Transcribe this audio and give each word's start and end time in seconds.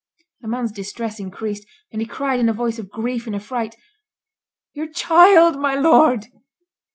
The 0.39 0.47
man's 0.47 0.71
distress 0.71 1.19
increased—and 1.19 2.01
he 2.01 2.07
cried 2.07 2.39
in 2.39 2.49
a 2.49 2.53
voice 2.53 2.79
of 2.79 2.89
grief 2.89 3.27
and 3.27 3.35
affright—"Your 3.35 4.87
child, 4.91 5.59
my 5.59 5.75
Lord!" 5.75 6.25